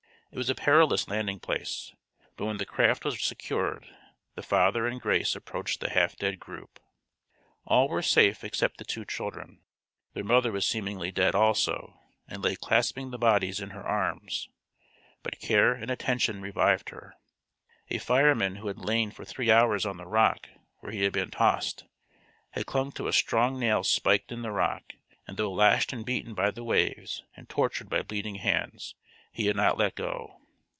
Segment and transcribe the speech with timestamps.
[0.33, 1.91] It was a perilous landing place.
[2.37, 3.85] But when the craft was secured
[4.35, 6.79] the father and Grace approached the half dead group.
[7.65, 9.59] All were safe except the two children.
[10.13, 14.47] Their mother was seemingly dead, also, and lay clasping the bodies in her arms.
[15.21, 17.15] But care and attention revived her.
[17.89, 20.47] A fireman who had lain for three hours on the rock
[20.79, 21.83] where he had been tossed,
[22.51, 24.93] had clung to a strong nail spiked in the rock,
[25.27, 28.95] and though lashed and beaten by the waves, and tortured by bleeding hands,
[29.33, 30.37] he had not let go.